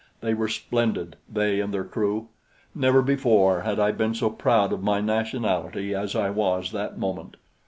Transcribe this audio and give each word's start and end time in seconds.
They 0.21 0.33
were 0.33 0.47
splendid 0.47 1.15
they 1.31 1.59
and 1.61 1.71
their 1.71 1.83
crew. 1.83 2.29
Never 2.73 3.03
before 3.03 3.61
had 3.61 3.79
I 3.79 3.91
been 3.91 4.15
so 4.15 4.31
proud 4.31 4.73
of 4.73 4.81
my 4.81 4.99
nationality 4.99 5.93
as 5.93 6.15
I 6.15 6.31
was 6.31 6.71
that 6.71 6.97
moment. 6.97 7.37